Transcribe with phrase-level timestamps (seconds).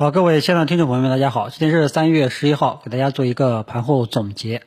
[0.00, 4.62] 好，各位现场听众朋友们，大家好，今天是三月十一号，给大家做一个盘后总结。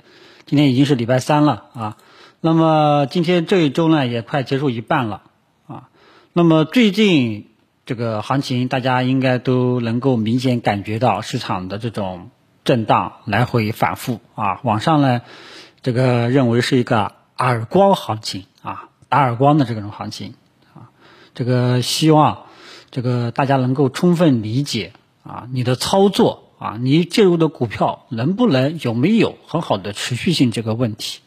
[0.46, 1.98] 今天已经是礼拜三了啊，
[2.40, 5.24] 那么今天这一周呢也快结束一半了
[5.66, 5.90] 啊。
[6.34, 7.48] 那么最近
[7.88, 12.30] 这个行情，大家应该都能够明显感觉到市场的这种
[12.64, 14.60] 震荡来回反复啊。
[14.62, 15.22] 网上呢，
[15.82, 20.36] 这个认为是一个耳光行情啊，打耳光的这种行情
[20.76, 20.94] 啊。
[21.34, 22.44] 这个希望
[22.92, 24.94] 这个大家能够充分理解
[25.24, 26.44] 啊，你的操作。
[26.60, 31.20] 啊，你介入的股票能不能有没有很好的持续性这个问题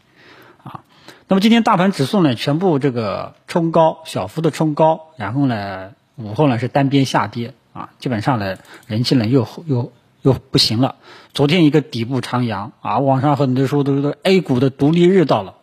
[0.64, 0.80] 啊？
[1.28, 8.56] 那么今天大盘指数呢，全部这个冲高，小幅的冲高，然后呢，午后呢是单边下跌啊，基本上呢
[8.86, 9.92] 人气呢又又
[10.22, 10.94] 又不行了。
[11.34, 15.56] 昨天一个底部长阳啊，网上很多说都是 A 股的独立日到了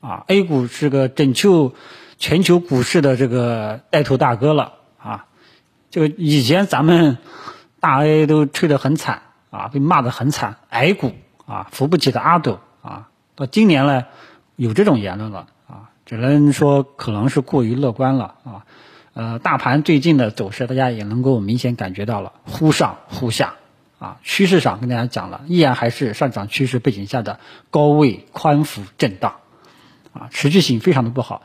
[0.00, 1.72] 啊，A 股是个拯救
[2.18, 5.24] 全球股市的这个带头大哥了啊，
[5.90, 7.16] 这个以前咱们。
[7.84, 9.20] 大 A 都吹得很惨
[9.50, 11.12] 啊，被骂得很惨，矮股
[11.44, 14.06] 啊，扶不起的阿斗啊，到今年呢，
[14.56, 18.64] 有这种言论了啊，只能说可能是过于乐观了啊。
[19.12, 23.52] 呃，大盘最近的走势，大家也能够明显感觉到了，忽上忽下
[23.98, 29.34] 啊，趋势上跟大家讲了，依然还是上涨趋势背景下的高位宽幅震荡
[30.14, 31.42] 啊，持续性非常的不好。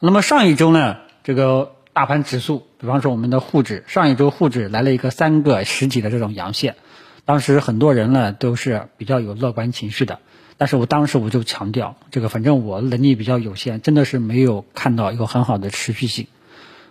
[0.00, 1.72] 那么上一周呢，这个。
[1.94, 6.76] 大盘指数，比方说我们的沪指，上一周沪指来了一个三个实体的这种阳线，
[7.24, 10.20] 当时很多人呢都是比较有乐观情绪的，
[10.56, 16.28] 但是我当时我就强调，这个反正我能力比较有限，真的是没有看到一个很好的持续性，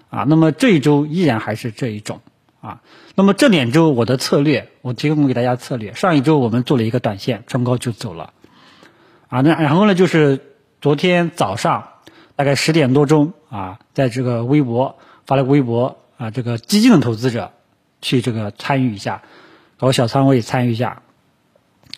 [0.10, 2.20] 啊，那么这一周依然还是这一种，
[2.60, 2.82] 啊，
[3.16, 8.34] 那么这两周我的策略，我提供给大家策略，上一周我们做了一个短线冲高就走了，
[9.30, 10.40] 啊，那然后呢就是
[10.82, 11.88] 昨天早上。
[12.38, 17.52] 大概十点多钟啊，在这个微博发了个微博啊，这个激进的投资者
[18.02, 19.22] 去这个参与一下，
[19.78, 21.04] 搞小仓位参与一下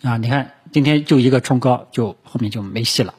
[0.02, 0.16] 啊。
[0.16, 3.14] 你看今天就一个冲高，就后面就没戏了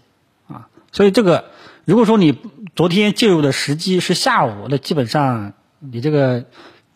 [0.47, 0.67] 啊。
[0.91, 1.45] 所以这个
[1.85, 2.37] 如果说你
[2.75, 6.43] 昨天介入的时机是下午，那基本上你这个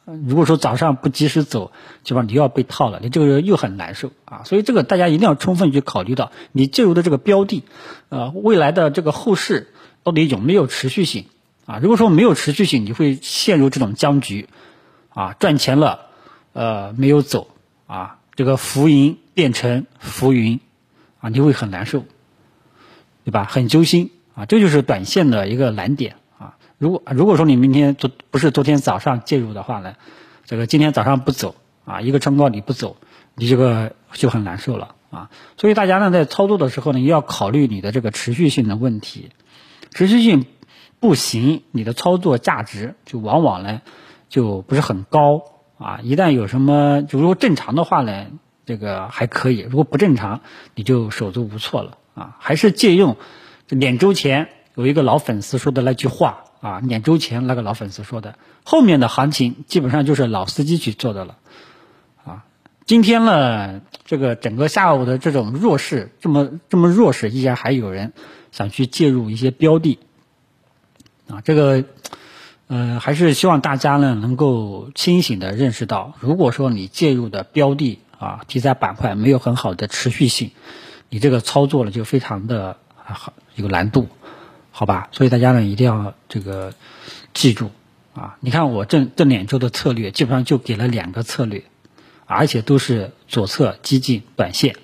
[0.04, 1.72] 如果说早上不及时走，
[2.04, 4.44] 基本上你又要被套了，你这个人又很难受啊。
[4.44, 7.64] 所以这个大家一定要充分去考虑到你介入的这个标的
[8.10, 9.72] 呃未来的这个后市。
[10.04, 11.26] 到底有没有持续性
[11.66, 11.80] 啊？
[11.82, 14.48] 如果说没有持续性，你会陷入这种僵局
[15.10, 16.08] 啊，赚钱了，
[16.54, 17.48] 呃，没有走
[17.88, 20.60] 啊，这个浮盈变成浮云
[21.20, 22.06] 啊，你会很难受，
[23.24, 23.46] 对吧？
[23.46, 26.58] 很揪心啊，这就是短线的一个难点啊。
[26.78, 29.96] 如果如果说你明天昨不是昨天早上介入的话呢，
[30.46, 31.56] 这个今天早上不走
[31.86, 32.98] 啊，一个冲高你不走，
[33.34, 35.30] 你这个就很难受了啊。
[35.58, 39.32] 所以大家呢在操作的时候呢，要考虑你的这个持续性的问题。
[39.92, 40.46] 持续性
[41.06, 43.84] 不行，你的操作价值就往往呢
[44.28, 45.44] 就不是很高
[45.78, 46.00] 啊。
[46.02, 48.26] 一旦有什么，就如果正常的话呢，
[48.66, 50.42] 这个还可以；如果不正常，
[50.74, 52.36] 你就手足无措了啊。
[52.40, 53.18] 还是借用
[53.70, 61.38] 两周前有一个老粉丝说的那句话啊，两周前那个老粉丝说的，后面的行情基本上就是老司机去做的了
[62.24, 62.46] 啊。
[62.88, 68.14] 今天呢，这个整个下午的这种弱势，这么这么弱势，依然还有人。
[68.52, 70.00] 想去介入一些标的，
[71.28, 71.84] 啊，这个，
[72.68, 80.52] 呃，还是希望大家呢能够清醒的认识到，如果说你介入的标的啊题材板块没有很好的持续性，
[81.10, 84.08] 你这个操作呢就非常的好有难度，
[84.72, 85.10] 好吧？
[85.12, 86.74] 所以大家呢一定要这个
[87.34, 87.72] 记住
[88.14, 88.38] 啊！
[88.40, 91.64] 你看我这这两周的策略，基本上就给了两个策略，
[92.26, 94.76] 而且都是左侧激进短线。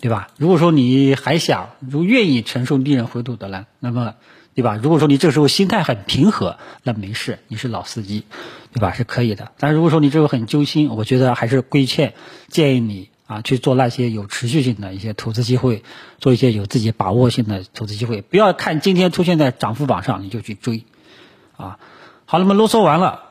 [0.00, 0.30] 对吧？
[0.36, 4.14] 如果说你还想，如愿意承受利润回吐的呢，那么，
[4.54, 4.78] 对吧？
[4.82, 8.24] 如果说你这时候心态很平和，那没事，你是老司机，
[8.72, 8.92] 对吧？
[8.92, 9.52] 是可以的。
[9.58, 12.14] 但如果说你这个很揪心，我觉得还是规劝，
[12.48, 15.82] 建议你啊去做那些有持续性的一些投资机会，
[16.18, 20.84] 做一些有自己把握性的投资机会，不要看今天出现在涨幅榜上你就去追，
[21.56, 21.78] 啊，
[22.26, 23.22] 好，那么啰嗦完了，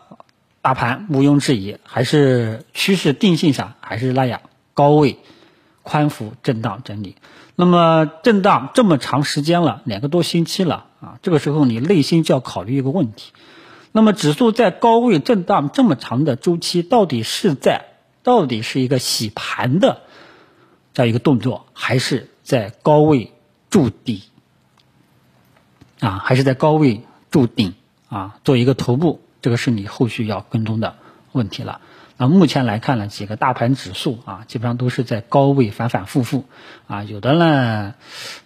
[0.61, 4.41] 大盘毋庸置疑还是趋势定性上还是那样
[4.73, 5.17] 高位。
[5.83, 7.15] 宽幅震荡整理，
[7.61, 13.33] 那么震荡这么长时间了，两个多星期了啊，这个时候你内心就要考虑一个问题，
[13.91, 17.85] 那么指数在高位震荡这么长的周期，到底是在
[18.23, 20.01] 到底是一个洗盘的
[20.95, 23.31] 这样一个动作，还是在高位
[23.69, 24.23] 筑底？
[25.99, 27.75] 啊，还是在高位筑顶？
[28.09, 30.95] 啊，做一个头部，这个是你后续要跟踪的
[31.31, 31.79] 问题了。
[32.21, 36.45] 啊目前来看呢，几个大盘指数啊，基本上都是在高位反反复复，
[36.85, 37.95] 啊，有的呢，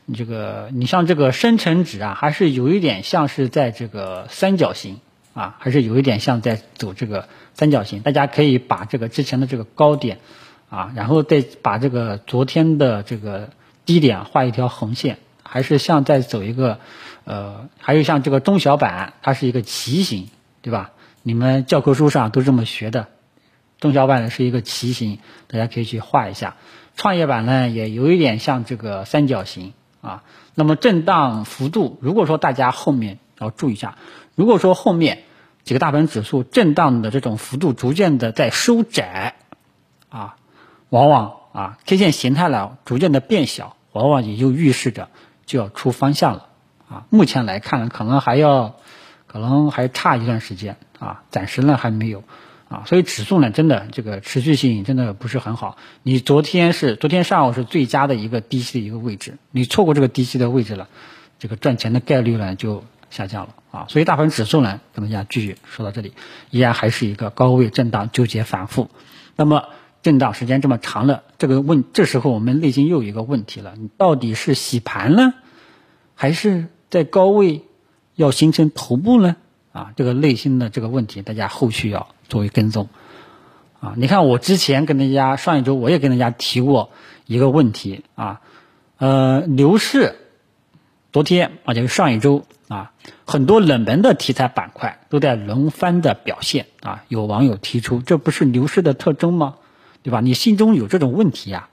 [0.06, 5.02] 你这个你像这个深成指啊，还是有一点像是在这个三角形
[5.34, 8.00] 啊，还是有一点像在走这个三角形。
[8.00, 10.20] 大家可以把这个之前的这个高点
[10.70, 13.50] 啊，然后再把这个昨天的这个
[13.84, 16.80] 低点画一条横线，还是像在走一个
[17.26, 20.30] 呃，还有像这个中小板，它是一个旗形，
[20.62, 20.92] 对吧？
[21.24, 23.08] 你们教科书上都这么学的。
[23.80, 26.56] 中小板呢是一个旗形，大家可以去画一下。
[26.96, 30.24] 创业板呢也有一点像这个三角形啊。
[30.54, 33.98] 那么震荡幅度，如果说大家后面要注意一下，
[34.36, 35.24] 如果说后面
[35.64, 39.36] 几个大盘指数震荡的这种幅度逐渐的在收窄，
[40.08, 40.38] 啊，
[40.90, 45.10] 往往啊 K 线形态呢逐渐的变小，往往也就预示着
[45.46, 46.48] 就要出方向了
[46.88, 47.06] 啊。
[47.10, 48.76] 目前来看呢，可能还要，
[49.28, 52.24] 可能还差一段时间啊，暂时呢还没有。
[52.68, 55.78] 啊，所以指数呢，真的这个持续性真的不是很好。
[56.02, 60.90] 你昨天是昨天上午是最佳的一个低吸的一个位置，你错过这个低吸的位置了，
[61.38, 63.86] 这个赚钱的概率呢就下降了啊。
[63.88, 66.14] 所以大盘指数呢，跟大家继续说到这里，
[66.50, 68.90] 依然还是一个高位震荡纠结反复。
[69.36, 69.66] 那么
[70.02, 75.36] 震荡时间这么长了，这个问这时候我们内心又有一个问题了：你到底是洗盘呢，
[76.16, 77.62] 还是在高位
[78.16, 79.36] 要形成头部呢？
[79.76, 82.88] 啊，这个内心的这个问题，大家后续要作为跟踪。
[83.82, 86.92] 啊，你看我之前跟大家上一周我也跟大家提过
[87.26, 88.40] 一个问题啊，
[88.98, 90.16] 呃，牛市
[91.12, 92.94] 昨天啊就是上一周啊，
[93.28, 99.56] 很多冷门的题材板块都在轮番的表现啊，有网友提出这不是牛市的特征吗？
[100.04, 100.22] 对吧？
[100.22, 101.68] 你心中有这种问题呀？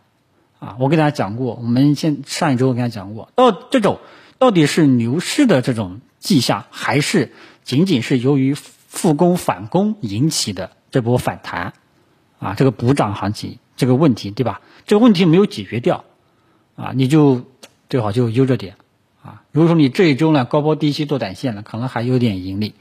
[0.58, 4.00] 啊，我跟大家讲过，我们先上一周我跟大家讲过，到这种
[4.38, 7.32] 到底是牛市的这种迹象还是？
[7.64, 11.73] 仅仅是由于复工返工引起的这波反弹，
[12.38, 14.61] 啊，这个补涨行情这个问题，对吧？
[14.87, 16.05] 这个问题没有解决掉，
[16.76, 17.47] 啊，你就
[17.88, 18.76] 最好就悠着点，
[19.23, 22.75] 啊，如果说你这一周呢高抛低吸做短线呢，可能还有点盈利，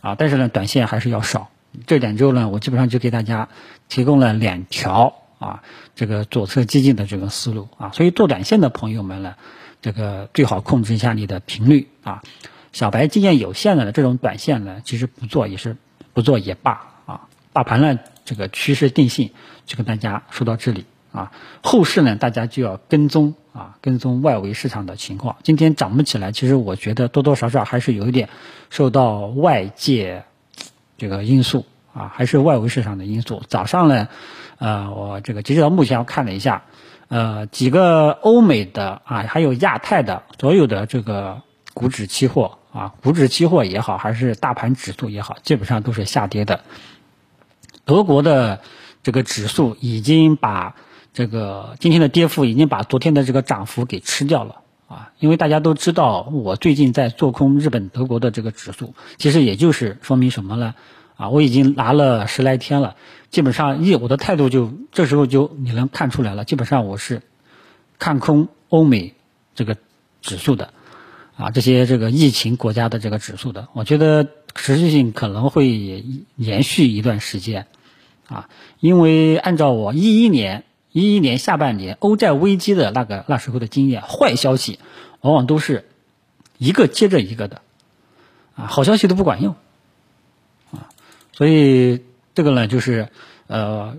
[0.00, 1.50] 啊，但是呢短线还是要少。
[1.86, 3.48] 这两周呢，我基本上就给大家
[3.88, 5.62] 提供了两条啊，
[5.94, 9.36] 这个左侧激进的这个思路啊，所以做短线的朋友们呢，
[9.80, 12.22] 这个最好控制一下你的频率啊。
[12.72, 15.76] 小白经验有限的这种短线呢，其实不做也是
[16.14, 17.28] 不做也罢啊。
[17.52, 19.30] 大盘呢，这个趋势定性
[19.66, 21.32] 就跟大家说到这里啊。
[21.62, 25.36] 后市呢，大家就要跟踪啊，跟踪外围市场的情况。
[25.42, 28.30] 今天涨不起来，其实我觉得多多少少还是有一点
[28.70, 30.24] 受到外界
[30.96, 33.42] 这个因素啊，还是外围市场的因素。
[33.48, 34.08] 早上呢，
[34.56, 36.62] 呃，我这个截止到目前我看了一下，
[37.08, 41.42] 呃，几个欧美的啊，还有亚太的所有的这个
[41.74, 42.58] 股指期货。
[42.72, 46.60] 啊，股指期货也好，还是大盘指数也好，基本上都是下跌的。
[47.84, 48.60] 德国的
[49.02, 50.74] 这个指数已经把
[51.12, 55.12] 这个今天的跌幅已经把昨天的这个涨幅给吃掉了啊！
[55.18, 60.74] 因为大家都知道，我最近在做空日本、德国的这个指数，其实也就是说明什么呢？
[61.16, 62.96] 啊，我已经拿了十来天了，
[63.30, 67.20] 基本上一我的态度就这时候就你能看出来了，基本上我是
[67.98, 69.14] 看空欧美
[69.54, 69.76] 这个
[70.22, 70.72] 指数的。
[71.42, 75.68] 啊，这些这个疫情国家的这个指数的，我觉得持续性可能会
[76.36, 77.66] 延续一段时间，
[78.28, 78.48] 啊，
[78.78, 80.62] 因为按照我一一年
[80.92, 84.78] 一一年下半年欧债危机的那个那时候的经验，坏消息
[85.20, 85.84] 往往都是
[86.58, 87.60] 一个接着一个的，
[88.54, 89.56] 啊，好消息都不管用，
[90.70, 90.90] 啊，
[91.32, 92.02] 所以
[92.36, 93.08] 这个呢，就是
[93.48, 93.96] 呃，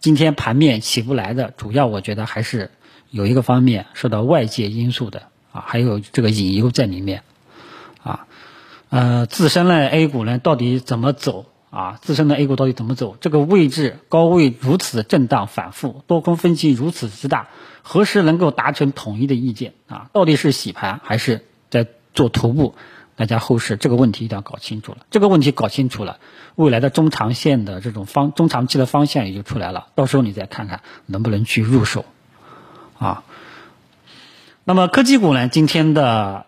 [0.00, 2.72] 今天盘面起不来的主要，我觉得还是
[3.10, 5.28] 有一个方面受到外界因素的。
[5.52, 7.22] 啊，还有这个隐忧在里面，
[8.02, 8.26] 啊，
[8.88, 11.98] 呃，自身呢 A 股呢到底怎么走啊？
[12.00, 13.16] 自身的 A 股到底怎么走？
[13.20, 17.48] 这个位置高位如此震荡反复，多空分歧如此之大，
[17.82, 20.08] 何时能够达成统一的意见啊？
[20.12, 22.74] 到底是洗盘还是在做头部？
[23.16, 24.98] 大家后市这个问题一定要搞清楚了。
[25.10, 26.20] 这个问题搞清楚了，
[26.54, 29.88] 未来的中长线的这种方中长期的方向也就出来了。
[29.94, 32.04] 到时候你再看看能不能去入手，
[32.98, 33.24] 啊。
[34.64, 35.48] 那么科技股呢？
[35.48, 36.46] 今天的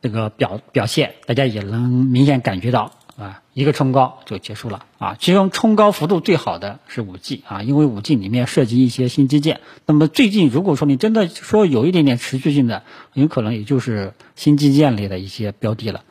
[0.00, 5.16] 这个表表现，大家也能明显感觉到啊，一个冲高就结束了啊。
[5.18, 9.60] 其中冲高幅度最好的是五 G 啊，因为五 G 里面涉及一些新基建。
[9.84, 16.04] 那么最近如果说你真的说有一点点持续性的，有可能也就是新基建类的一些标的了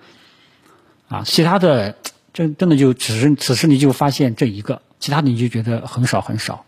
[1.08, 1.24] 啊。
[1.25, 1.96] 其他的
[2.34, 6.65] 真真的就只是此时你就发现这一个，其他的你就觉得很少很少，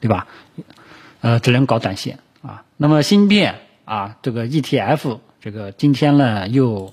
[0.00, 0.26] 对吧？
[1.20, 2.64] 呃，只能搞短线啊。
[2.76, 3.60] 那么芯片。
[3.84, 6.92] 啊，这个 ETF 这个今天呢又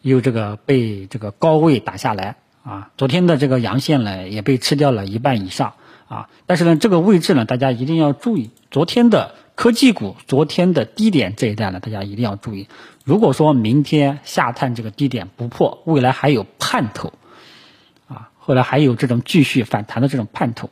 [0.00, 5.74] 又这个被这个高位打下来啊，昨天的这个阳线呢也被吃掉了一半以上
[6.08, 12.68] 啊，但是呢这个位置呢大家一定要注意，昨天的科技股昨天的低点这一带呢大家一定要注意，
[13.04, 17.12] 如果说明天下探这个低点不破，未来还有盼头
[18.06, 20.70] 啊后来还有这种继续反弹的这种盼头，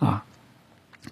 [0.00, 0.24] 啊，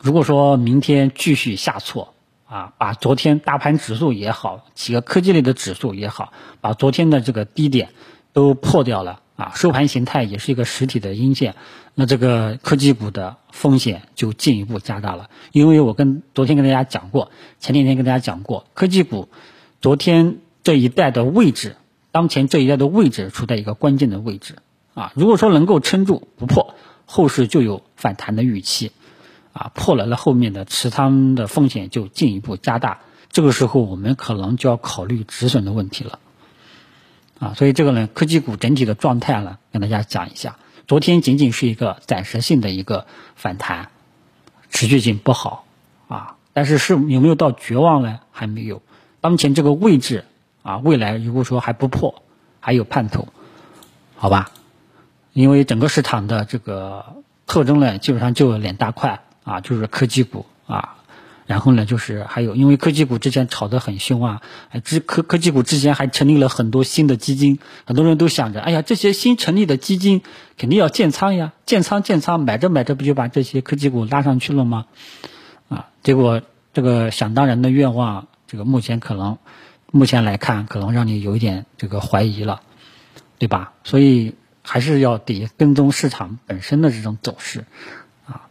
[0.01, 2.13] 如果说明天继续下挫，
[2.51, 7.91] 啊，把昨天大盘指数也好，几个科技类的指数也好，把昨天的这个低点
[8.33, 11.55] 都破掉了，啊，收盘形态也是一个实体的阴线，
[11.95, 17.31] 那这个科技股的风险就进一步加大了，因为我跟昨天跟大家讲过，
[17.61, 19.29] 前两天跟大家讲过，科技股
[19.81, 21.77] 昨天这一带的位置。
[22.13, 24.57] 当前这一带的位置处在一个关键的位置
[24.95, 26.75] 啊，如果说能够撑住不破，
[27.07, 28.91] 后市就有反弹的预期
[29.53, 36.19] 啊，破了那后面的持仓的风险就进一步加大，这个时候我们可能就要考虑止损的问题了
[37.39, 43.91] 啊，所以这个呢，科技股整体的状态呢，跟大家讲一下，昨天仅仅是一个暂时性的一个反弹，
[44.71, 45.65] 持续性不好
[46.09, 48.21] 啊，但是是有没有到绝望呢？
[48.31, 48.83] 还没有，
[49.21, 50.25] 当前这个位置。
[50.63, 52.23] 啊，未来如果说还不破，
[52.61, 53.29] 还有盼头，
[54.15, 54.51] 好吧？
[55.33, 57.17] 因为整个市场的这个
[57.47, 60.97] 特征呢，基本上就两大块啊，就是科技股啊，
[61.47, 64.43] 然后呢就是还有，因为科技股之前炒得很凶啊，
[64.85, 70.23] 之科科技股之前还成立了很多新的基金，很多人都想着，哎呀，这些新成立的基金
[70.57, 74.87] 肯定要建仓呀，建仓建仓，买着买着不就把这些科技股拉上去了吗？
[75.69, 76.43] 啊，结果
[76.73, 79.39] 这个想当然的愿望，这个目前可能。
[79.93, 82.63] 目前来看，可能让你有一点这个怀疑了，
[83.39, 83.73] 对吧？
[83.83, 87.65] 所以还是要得跟踪市场本身的这种走势
[88.25, 88.47] 啊。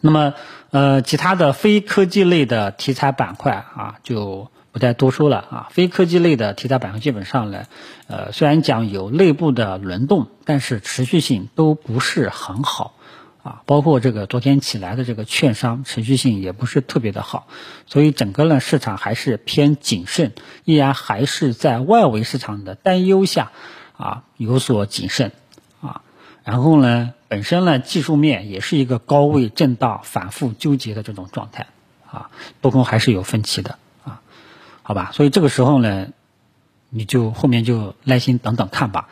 [0.00, 0.34] 那么，
[0.70, 5.68] 呃，其他的非科技类的题材板块啊，就不再多说了啊。
[5.70, 7.64] 非科技类的题材板块基本上呢，
[8.06, 12.94] 呃，虽然讲有内部的轮动，但是持续性都不是很好。
[13.44, 17.46] 啊，包括这个昨天起来的这个券商持续性也不是特别的好，
[17.86, 20.32] 所以整个呢市场还是偏谨慎，
[20.64, 23.52] 依然还是在外围市场的担忧下，
[23.96, 25.30] 啊有所谨慎，
[25.80, 26.02] 啊，
[26.42, 31.66] 然后呢本身呢技术面也是一个高位震荡反复纠结的这种状态，
[32.10, 32.30] 啊
[32.60, 34.20] 多空还是有分歧的，啊，
[34.82, 36.08] 好吧，所以这个时候呢，
[36.90, 39.08] 你就后面就耐心等等看吧，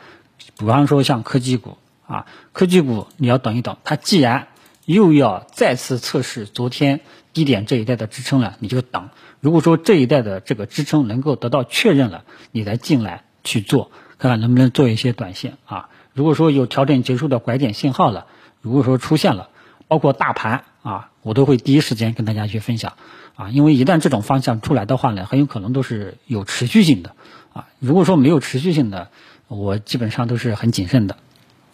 [0.57, 1.77] 比方说像科技股。
[2.07, 4.47] 啊，科技股你要等一等，它既然
[4.85, 7.01] 又要再次测试昨天
[7.33, 9.09] 低点这一带的支撑了，你就等。
[9.41, 15.89] 如果说这一带的这个支撑能够得到确认了，你再进来去做，看看能不能做一些短线啊。
[16.17, 18.25] 如果说有调整结束的拐点信号了，
[18.59, 19.49] 如果说出现了，
[19.87, 22.93] 包括大盘啊，我都会第一时间跟大家去分享
[23.35, 23.49] 啊。
[23.49, 27.11] 因为一旦这种方向出来的话呢，很有可能都是有持续性的
[27.53, 27.67] 啊。
[27.77, 29.09] 如果说没有持续性的，
[29.47, 31.17] 我基本上都是很谨慎的。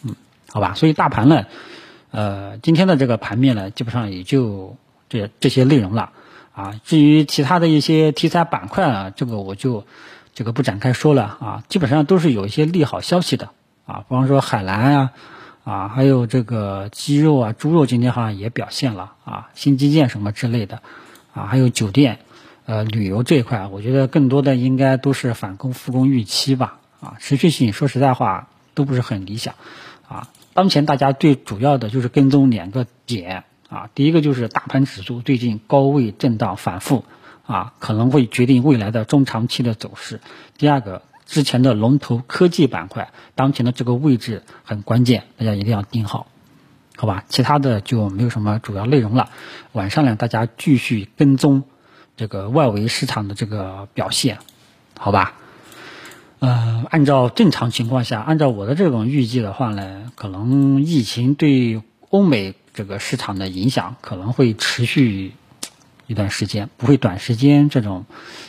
[0.02, 0.14] 嗯
[0.50, 1.46] 好吧，所以大盘呢，
[2.10, 4.76] 呃，今天的这个盘面呢，基本上也就
[5.08, 6.10] 这这些内容了
[6.52, 6.78] 啊。
[6.84, 9.86] 至于其他的一些题材板块啊，这个我就
[10.34, 11.64] 这个不展开说了啊。
[11.70, 13.48] 基本上都是有一些利好消息的
[13.86, 15.12] 啊，比方说海南啊，
[15.64, 20.82] 啊，还有这个鸡肉啊、猪肉今天好像也表现了啊，新基建什么之类的
[21.34, 22.18] 啊，还有酒店、
[22.66, 29.54] 呃旅游这一块，我觉得更多的应该都是反攻复工预期吧啊，持续性说实在话都不是很理想
[30.08, 30.28] 啊。
[30.54, 37.04] 当前大家最主要的就是跟踪两个点啊，第一个就是大盘指数最近高位震荡反复
[37.46, 40.20] 啊，可能会决定未来的中长期的走势。
[40.56, 46.26] 第二个，之前的龙头科技板块当前的这个位置很关键，大家一定要盯好，
[46.96, 47.24] 好吧？
[47.28, 49.30] 其他的就没有什么主要内容了。
[49.72, 51.64] 晚上呢，大家继续跟踪
[52.16, 54.38] 这个外围市场的这个表现，
[54.98, 55.34] 好吧？
[56.40, 65.32] 呃，按照正常情况下，按照我的这种预计的话呢，可能疫情对欧美这个市场的影响可能会持续
[66.06, 68.04] 一段时间，不会短时间这种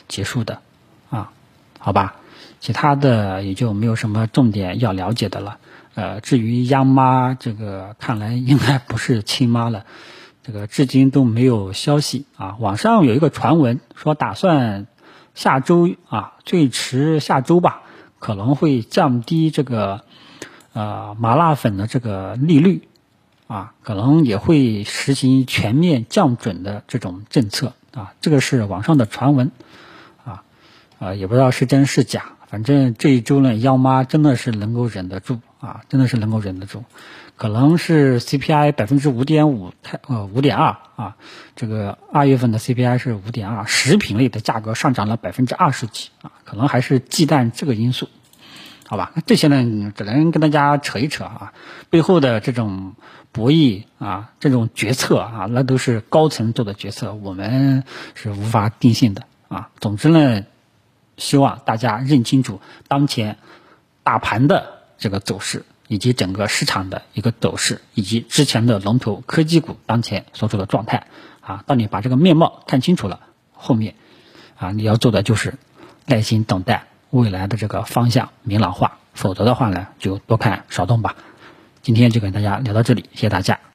[0.09, 0.61] 结束的
[1.09, 1.31] 啊，
[1.79, 2.17] 好吧？
[2.59, 5.57] 其他的也就没有什么重点要了解的了。
[5.93, 9.85] 呃，至于央妈这个，看来应该不是亲妈了，
[10.43, 12.57] 这个至今都没有消息啊。
[12.59, 14.87] 网上有一个传闻说，打算
[15.33, 17.81] 下周啊，最迟下周吧。
[18.17, 20.01] 可能会降低这个
[20.73, 22.87] 呃麻辣粉的这个利率
[23.45, 29.51] 啊，可能也会实行全面降准的这种政策啊，这个是网上的传闻
[30.23, 30.41] 啊
[30.97, 36.83] 啊，也不知道是真是假，反正这一周呢，央妈真的是能够忍得住啊，真的是能够忍得住，
[37.35, 41.15] 可能是 CPI 百分之五点五太呃五点二啊，
[41.55, 46.31] 这个二月份的 CPI 是五点二，食品类的价格上涨了百分之二十几啊。
[46.43, 48.07] 可能还是忌惮这个因素，
[48.87, 49.11] 好吧？
[49.15, 51.53] 那这些呢，只能跟大家扯一扯啊。
[51.89, 52.93] 背后的这种
[53.31, 57.83] 博弈啊，这种决策啊，那都是高层做的决策，我们
[58.13, 59.69] 是无法定性的啊。
[59.79, 60.43] 总之呢，
[61.17, 63.37] 希望大家认清楚当前
[64.03, 71.07] 大盘的这个走势以及整个市场的一个走势，以及之前的龙头科技股当前所处的状态
[71.41, 71.63] 啊。
[71.67, 73.19] 当你把这个面貌看清楚了，
[73.53, 73.95] 后面
[74.57, 75.55] 啊你要做的就是
[76.05, 81.15] 耐心等待未来的这个方向明朗化，否则的话呢，就多看少动吧。
[81.81, 83.65] 今天就跟大家聊到这里，谢谢大家。